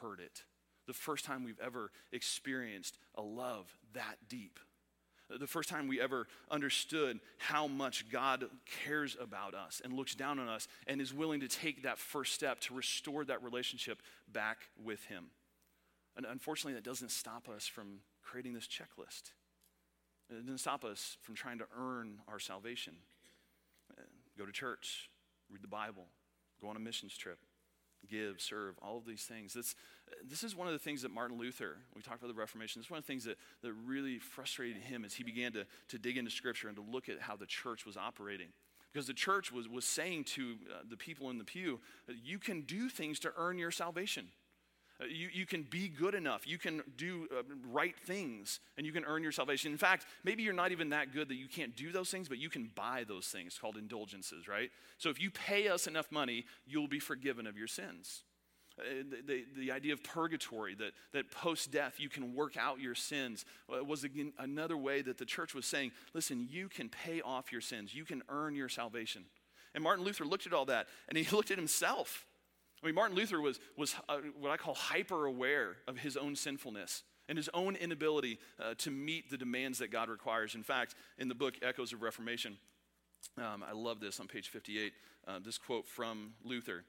[0.02, 0.44] heard it,
[0.88, 4.60] the first time we've ever experienced a love that deep
[5.40, 8.46] the first time we ever understood how much God
[8.86, 12.34] cares about us and looks down on us and is willing to take that first
[12.34, 15.26] step to restore that relationship back with Him.
[16.18, 19.32] And unfortunately, that doesn't stop us from creating this checklist.
[20.30, 22.94] It doesn't stop us from trying to earn our salvation.
[24.38, 25.10] Go to church,
[25.50, 26.08] read the Bible,
[26.62, 27.40] go on a missions trip,
[28.10, 29.54] give, serve, all of these things.
[29.54, 29.76] This,
[30.28, 32.88] this is one of the things that Martin Luther, we talked about the Reformation, this
[32.88, 35.98] is one of the things that, that really frustrated him as he began to, to
[35.98, 38.48] dig into Scripture and to look at how the church was operating.
[38.92, 41.80] Because the church was, was saying to uh, the people in the pew,
[42.24, 44.28] you can do things to earn your salvation.
[45.02, 46.48] Uh, You, you can be good enough.
[46.48, 49.72] You can do uh, right things and you can earn your salvation.
[49.72, 52.38] In fact, maybe you're not even that good that you can't do those things, but
[52.38, 54.70] you can buy those things called indulgences, right?
[54.98, 58.24] So if you pay us enough money, you'll be forgiven of your sins.
[58.80, 62.80] Uh, the, the, the idea of purgatory, that, that post death you can work out
[62.80, 66.90] your sins, uh, was again another way that the church was saying, listen, you can
[66.90, 69.26] pay off your sins, you can earn your salvation.
[69.74, 72.26] And Martin Luther looked at all that and he looked at himself.
[72.82, 76.36] I mean, Martin Luther was, was uh, what I call hyper aware of his own
[76.36, 80.56] sinfulness and his own inability uh, to meet the demands that God requires.
[80.56, 82.58] In fact, in the book Echoes of Reformation,
[83.38, 84.94] um, I love this on page 58,
[85.28, 86.84] uh, this quote from Luther.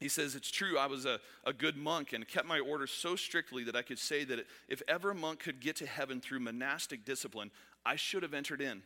[0.00, 3.16] He says, It's true, I was a, a good monk and kept my orders so
[3.16, 6.40] strictly that I could say that if ever a monk could get to heaven through
[6.40, 7.50] monastic discipline,
[7.84, 8.82] I should have entered in.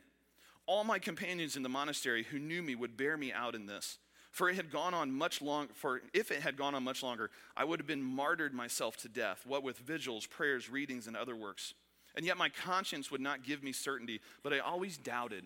[0.67, 3.97] All my companions in the monastery who knew me would bear me out in this.
[4.31, 7.29] For it had gone on much long for if it had gone on much longer,
[7.55, 11.35] I would have been martyred myself to death, what with vigils, prayers, readings, and other
[11.35, 11.73] works.
[12.15, 15.45] And yet my conscience would not give me certainty, but I always doubted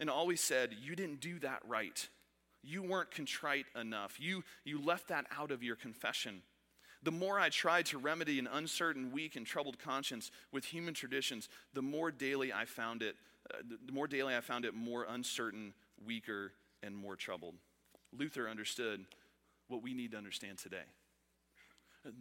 [0.00, 2.08] and always said, You didn't do that right.
[2.62, 4.16] You weren't contrite enough.
[4.18, 6.42] You, you left that out of your confession.
[7.02, 11.50] The more I tried to remedy an uncertain, weak, and troubled conscience with human traditions,
[11.74, 13.16] the more daily I found it,
[13.52, 17.56] uh, the more daily I found it more uncertain, weaker, and more troubled.
[18.16, 19.04] Luther understood
[19.68, 20.86] what we need to understand today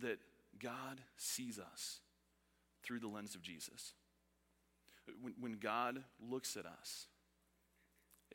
[0.01, 0.19] that
[0.59, 1.99] God sees us
[2.83, 3.93] through the lens of Jesus.
[5.21, 7.07] When, when God looks at us,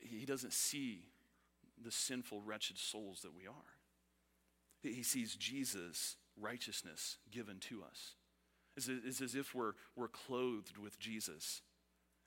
[0.01, 1.05] He doesn't see
[1.83, 3.53] the sinful, wretched souls that we are.
[4.81, 8.15] He sees Jesus' righteousness given to us.
[8.77, 11.61] It's, it's as if we're, we're clothed with Jesus.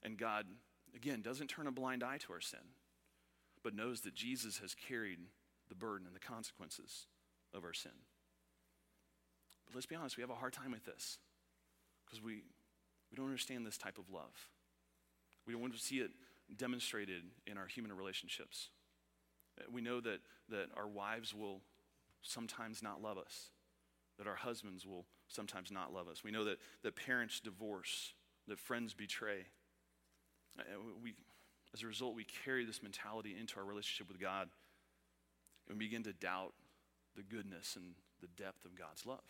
[0.03, 0.47] And God,
[0.95, 2.61] again, doesn't turn a blind eye to our sin,
[3.63, 5.19] but knows that Jesus has carried
[5.69, 7.07] the burden and the consequences
[7.55, 7.93] of our sin.
[9.67, 11.19] But let's be honest, we have a hard time with this
[12.05, 12.43] because we,
[13.11, 14.49] we don't understand this type of love.
[15.47, 16.11] We don't want to see it
[16.57, 18.69] demonstrated in our human relationships.
[19.71, 21.61] We know that, that our wives will
[22.23, 23.51] sometimes not love us,
[24.19, 26.23] that our husbands will sometimes not love us.
[26.25, 28.15] We know that, that parents divorce,
[28.49, 29.47] that friends betray.
[30.59, 30.63] Uh,
[31.03, 31.15] We,
[31.75, 34.49] as a result, we carry this mentality into our relationship with God
[35.69, 36.53] and we begin to doubt
[37.17, 39.21] the goodness and the depth of God's love.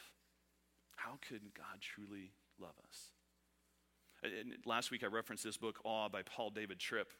[0.97, 3.11] How could God truly love us?
[4.23, 7.13] And last week I referenced this book, Awe, by Paul David Tripp.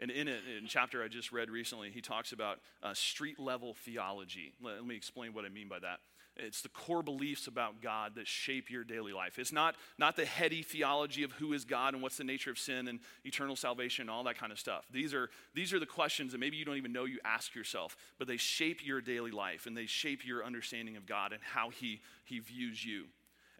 [0.00, 3.74] And in it, in chapter I just read recently, he talks about uh, street level
[3.74, 4.52] theology.
[4.60, 6.00] Let, let me explain what I mean by that.
[6.36, 9.38] It's the core beliefs about God that shape your daily life.
[9.38, 12.58] It's not, not the heady theology of who is God and what's the nature of
[12.58, 14.84] sin and eternal salvation and all that kind of stuff.
[14.90, 17.96] These are, these are the questions that maybe you don't even know you ask yourself,
[18.18, 21.70] but they shape your daily life and they shape your understanding of God and how
[21.70, 23.04] He, he views you.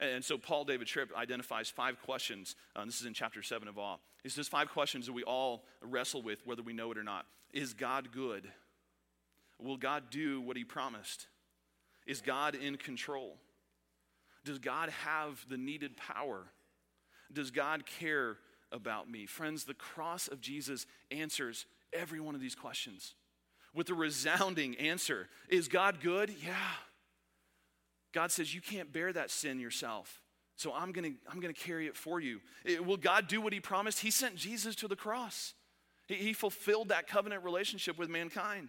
[0.01, 2.57] And so Paul David Tripp identifies five questions.
[2.75, 3.99] Uh, this is in chapter 7 of Awe.
[4.23, 7.27] He says five questions that we all wrestle with, whether we know it or not.
[7.53, 8.49] Is God good?
[9.59, 11.29] Will God do what he promised?
[12.07, 13.37] Is God in control?
[14.45, 16.47] Does God have the needed power?
[17.33, 18.39] Does God care
[18.73, 19.27] about me?
[19.27, 23.15] Friends, the cross of Jesus answers every one of these questions
[23.75, 26.35] with a resounding answer Is God good?
[26.45, 26.55] Yeah.
[28.15, 30.23] God says, You can't bear that sin yourself.
[30.57, 32.41] So I'm going to I'm going to carry it for you.
[32.65, 34.01] It- will God do what he promised?
[34.01, 35.53] He sent Jesus to the cross.
[36.07, 38.69] He, he fulfilled that covenant relationship with mankind.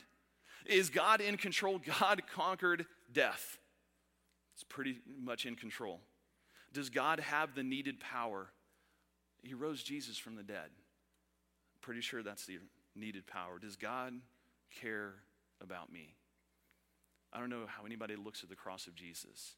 [0.65, 1.79] Is God in control?
[1.99, 3.59] God conquered death.
[4.55, 6.01] It's pretty much in control.
[6.73, 8.47] Does God have the needed power?
[9.43, 10.71] He rose Jesus from the dead.
[11.81, 12.57] Pretty sure that's the
[12.95, 13.59] needed power.
[13.59, 14.13] Does God
[14.81, 15.13] care
[15.61, 16.15] about me?
[17.35, 19.55] I don't know how anybody looks at the cross of Jesus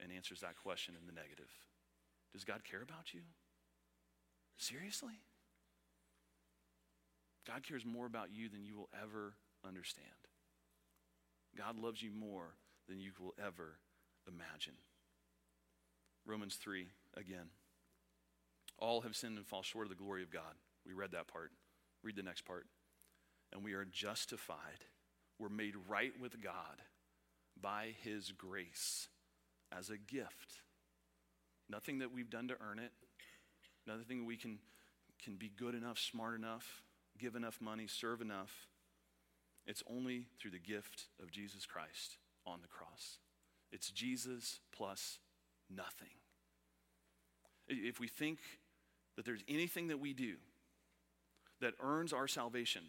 [0.00, 1.50] and answers that question in the negative.
[2.32, 3.20] Does God care about you?
[4.56, 5.20] Seriously?
[7.46, 9.34] God cares more about you than you will ever
[9.66, 10.08] understand.
[11.56, 12.54] God loves you more
[12.88, 13.76] than you will ever
[14.26, 14.74] imagine.
[16.24, 17.50] Romans 3, again.
[18.78, 20.56] All have sinned and fall short of the glory of God.
[20.86, 21.52] We read that part.
[22.02, 22.66] Read the next part.
[23.52, 24.84] And we are justified.
[25.38, 26.82] We're made right with God
[27.60, 29.08] by his grace
[29.76, 30.60] as a gift.
[31.68, 32.92] Nothing that we've done to earn it.
[33.86, 34.58] Nothing we can,
[35.22, 36.82] can be good enough, smart enough,
[37.18, 38.52] give enough money, serve enough.
[39.66, 43.18] It's only through the gift of Jesus Christ on the cross.
[43.72, 45.18] It's Jesus plus
[45.68, 46.08] nothing.
[47.68, 48.38] If we think
[49.16, 50.36] that there's anything that we do
[51.60, 52.82] that earns our salvation,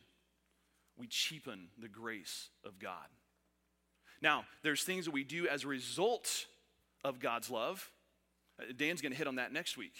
[0.97, 3.07] we cheapen the grace of God.
[4.21, 6.45] Now, there's things that we do as a result
[7.03, 7.91] of God's love.
[8.59, 9.93] Uh, Dan's going to hit on that next week.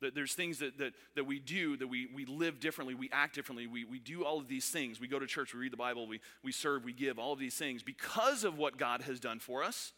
[0.00, 3.34] That there's things that, that, that we do, that we, we live differently, we act
[3.34, 5.00] differently, we, we do all of these things.
[5.00, 7.40] We go to church, we read the Bible, we, we serve, we give, all of
[7.40, 9.92] these things because of what God has done for us,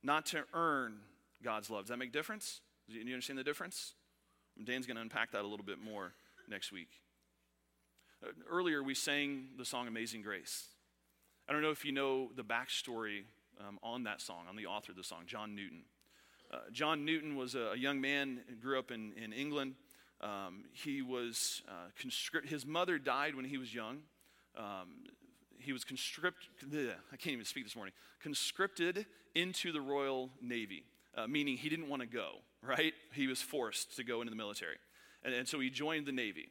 [0.00, 1.00] not to earn
[1.42, 1.82] God's love.
[1.82, 2.60] Does that make a difference?
[2.88, 3.94] Do you understand the difference?
[4.62, 6.12] Dan's going to unpack that a little bit more
[6.48, 6.90] next week.
[8.50, 10.66] Earlier, we sang the song Amazing Grace.
[11.48, 13.22] I don't know if you know the backstory
[13.66, 15.84] um, on that song, on the author of the song, John Newton.
[16.52, 19.74] Uh, John Newton was a, a, young man, grew up in, in England.
[20.20, 24.00] Um, he was uh, conscript, his mother died when he was young.
[24.56, 25.04] Um,
[25.58, 30.84] he was conscript, I can't even speak this morning, conscripted into the Royal Navy,
[31.16, 32.92] uh, meaning he didn't want to go, right?
[33.14, 34.76] He was forced to go into the military.
[35.22, 36.50] And, and so he joined the Navy.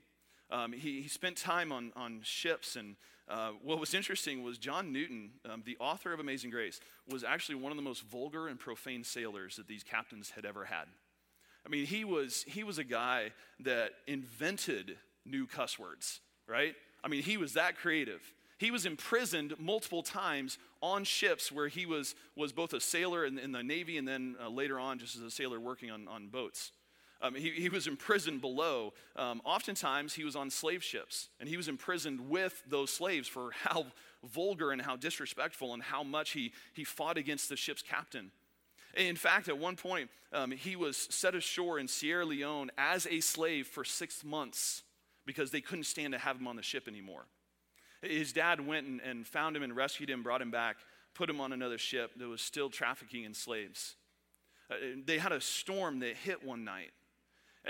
[0.52, 2.96] Um, he, he, spent time on, on ships, and
[3.28, 7.56] uh, what was interesting was John Newton, um, the author of Amazing Grace, was actually
[7.56, 10.86] one of the most vulgar and profane sailors that these captains had ever had.
[11.66, 16.76] I mean, he was, he was a guy that invented new cuss words, right?
[17.04, 18.22] I mean, he was that creative.
[18.58, 23.38] He was imprisoned multiple times on ships where he was, was both a sailor in,
[23.38, 26.28] in the Navy and then uh, later on just as a sailor working on, on
[26.28, 26.72] boats.
[27.22, 28.94] Um, he, he, was imprisoned below.
[29.18, 33.52] Um, oftentimes, he was on slave ships, and he was imprisoned with those slaves for
[33.52, 33.88] how
[34.24, 38.32] vulgar and how disrespectful and how much he, he fought against the ship's captain.
[38.96, 43.20] In fact, at one point, um, he was set ashore in Sierra Leone as a
[43.20, 44.84] slave for six months
[45.26, 47.26] because they couldn't stand to have him on the ship anymore.
[48.02, 50.78] His dad went and, and found him and rescued him, brought him back,
[51.14, 53.96] put him on another ship that was still trafficking in slaves.
[54.72, 56.92] Uh, they had a storm that hit one night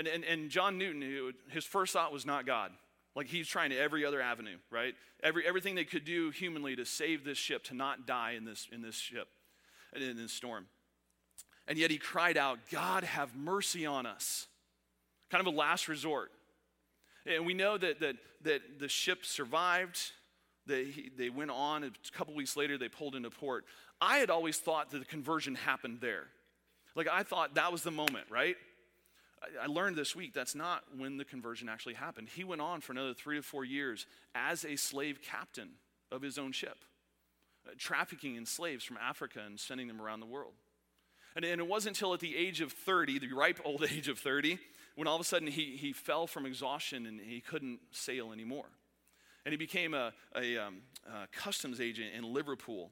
[0.00, 2.72] and, and, and John Newton, his first thought was not God.
[3.14, 4.94] Like he's trying to every other avenue, right?
[5.22, 8.66] Every, everything they could do humanly to save this ship, to not die in this,
[8.72, 9.28] in this ship,
[9.94, 10.68] in this storm.
[11.68, 14.46] And yet he cried out, God, have mercy on us.
[15.30, 16.30] Kind of a last resort.
[17.26, 20.00] And we know that, that, that the ship survived.
[20.66, 21.84] They, they went on.
[21.84, 23.66] A couple weeks later, they pulled into port.
[24.00, 26.28] I had always thought that the conversion happened there.
[26.96, 28.56] Like I thought that was the moment, right?
[29.62, 32.28] I learned this week that's not when the conversion actually happened.
[32.28, 35.70] He went on for another three to four years as a slave captain
[36.12, 36.84] of his own ship,
[37.66, 40.54] uh, trafficking in slaves from Africa and sending them around the world.
[41.36, 44.18] And, and, it wasn't until at the age of 30, the ripe old age of
[44.18, 44.58] 30,
[44.96, 48.66] when all of a sudden he, he fell from exhaustion and he couldn't sail anymore.
[49.46, 52.90] And he became a, a, um, a customs agent in Liverpool.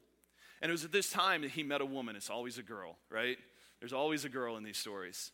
[0.61, 2.15] And it was at this time that he met a woman.
[2.15, 3.37] It's always a girl, right?
[3.79, 5.31] There's always a girl in these stories.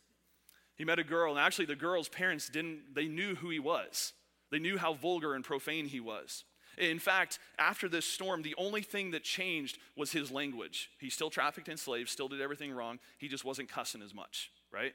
[0.76, 4.12] He met a girl, and actually, the girl's parents didn't, they knew who he was.
[4.50, 6.44] They knew how vulgar and profane he was.
[6.78, 10.90] In fact, after this storm, the only thing that changed was his language.
[11.00, 12.98] He still trafficked in slaves, still did everything wrong.
[13.16, 14.92] He just wasn't cussing as much, right?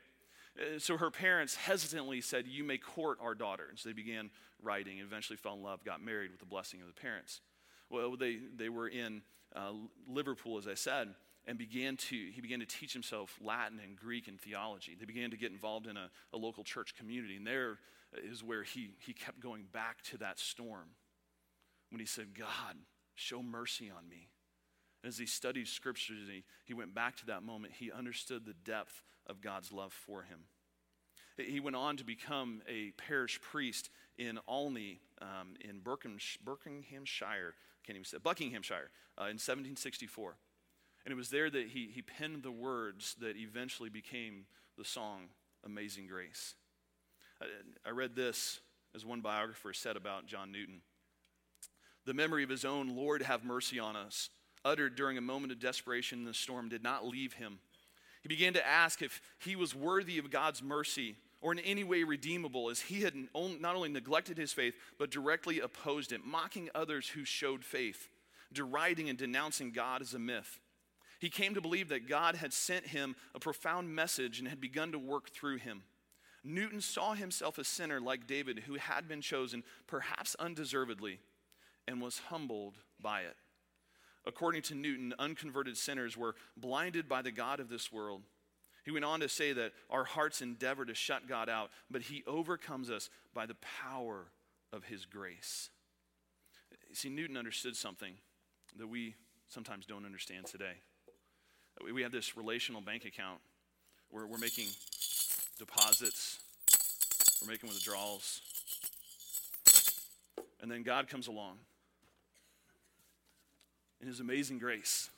[0.60, 3.66] Uh, so her parents hesitantly said, You may court our daughter.
[3.68, 4.30] And so they began
[4.62, 7.42] writing and eventually fell in love, got married with the blessing of the parents.
[7.90, 9.24] Well, they, they were in
[9.56, 9.72] uh,
[10.08, 11.16] Liverpool, as I said
[11.48, 14.96] and began to, he began to teach himself Latin and Greek and theology.
[15.00, 17.36] They began to get involved in a, a local church community.
[17.36, 17.80] And there
[18.24, 20.90] is where he, he kept going back to that storm
[21.90, 22.78] when he said, God,
[23.16, 24.30] show mercy on me.
[25.04, 27.74] As he studied scriptures, he, he went back to that moment.
[27.78, 30.40] He understood the depth of God's love for him.
[31.38, 38.06] He went on to become a parish priest in Olney um, in Buckinghamshire, can't even
[38.06, 40.36] say Buckinghamshire, uh, in 1764.
[41.06, 44.46] And it was there that he, he penned the words that eventually became
[44.78, 45.30] the song
[45.66, 46.56] Amazing Grace.
[47.42, 47.46] I,
[47.88, 48.60] I read this
[48.96, 50.82] as one biographer said about John Newton.
[52.06, 54.30] The memory of his own, Lord, have mercy on us,
[54.66, 57.60] uttered during a moment of desperation in the storm, did not leave him.
[58.22, 62.04] He began to ask if he was worthy of God's mercy or in any way
[62.04, 67.10] redeemable, as he had not only neglected his faith, but directly opposed it, mocking others
[67.10, 68.10] who showed faith,
[68.54, 70.60] deriding and denouncing God as a myth.
[71.22, 74.92] He came to believe that God had sent him a profound message and had begun
[74.92, 75.84] to work through him.
[76.44, 81.20] Newton saw himself a sinner like David who had been chosen, perhaps undeservedly,
[81.88, 83.36] and was humbled by it.
[84.26, 88.24] According to Newton, unconverted sinners were blinded by the God of this world.
[88.84, 92.24] He went on to say that our hearts endeavor to shut God out, but he
[92.26, 94.26] overcomes us by the power
[94.74, 95.70] of his grace.
[96.94, 98.16] See, Newton understood something
[98.76, 99.14] that we
[99.50, 100.78] sometimes don't understand today
[101.94, 103.40] we have this relational bank account
[104.10, 104.68] where we're making
[105.58, 106.40] deposits,
[107.42, 108.42] we're making withdrawals.
[110.62, 111.58] And then God comes along
[114.00, 115.10] in His amazing grace.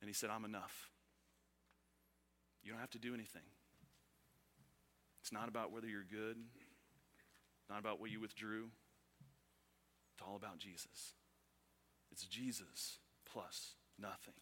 [0.00, 0.88] And He said, I'm enough.
[2.64, 3.42] You don't have to do anything.
[5.22, 6.36] It's not about whether you're good,
[7.70, 8.70] not about what you withdrew.
[10.14, 11.14] It's all about Jesus.
[12.10, 12.98] It's Jesus
[13.32, 14.34] plus nothing.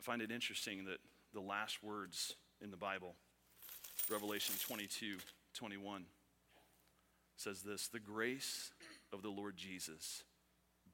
[0.00, 0.98] I find it interesting that
[1.32, 3.14] the last words in the Bible,
[4.10, 5.18] Revelation 22
[5.54, 6.04] 21,
[7.36, 8.72] says this The grace
[9.12, 10.24] of the Lord Jesus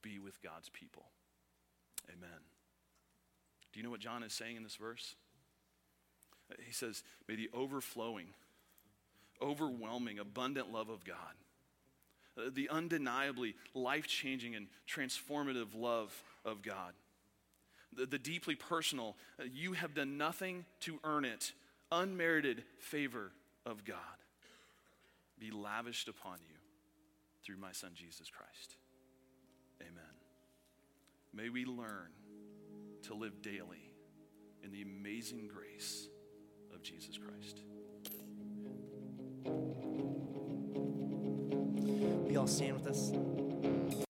[0.02, 1.06] be with God's people.
[2.10, 2.40] Amen.
[3.72, 5.14] Do you know what John is saying in this verse?
[6.66, 8.28] He says, May the overflowing,
[9.40, 11.16] overwhelming, abundant love of God,
[12.38, 16.92] uh, the undeniably life changing and transformative love of God,
[17.92, 21.52] the, the deeply personal, uh, you have done nothing to earn it,
[21.90, 23.32] unmerited favor
[23.66, 23.96] of God
[25.40, 26.54] be lavished upon you
[27.44, 28.76] through my Son Jesus Christ.
[29.80, 29.94] Amen.
[31.32, 32.10] May we learn
[33.04, 33.94] to live daily
[34.62, 36.08] in the amazing grace
[36.74, 37.60] of Jesus Christ.
[42.26, 44.09] We all stand with us.